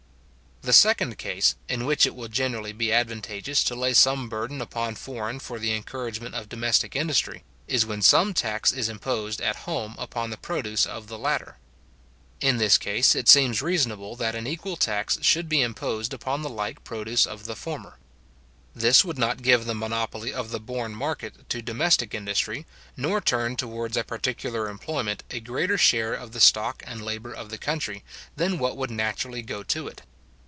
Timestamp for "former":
17.55-17.97